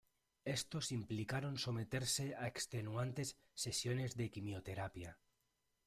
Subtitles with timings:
[0.57, 5.19] Estos implicaron someterse a extenuantes sesiones de quimioterapia.